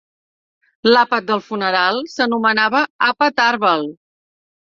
L"àpat 0.91 1.27
del 1.27 1.43
funeral 1.49 1.99
s"anomenava 2.13 2.81
Àpat 3.09 3.43
Arvel. 3.45 3.85